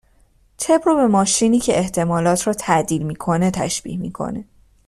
طب 0.57 0.81
رو 0.85 0.95
به 0.95 1.07
ماشینی 1.07 1.59
که 1.59 1.77
احتمالات 1.77 2.47
را 2.47 2.53
تَعدیل 2.53 3.03
میکنه 3.03 3.51
تشبیه 3.51 3.97
میکنه. 3.97 4.45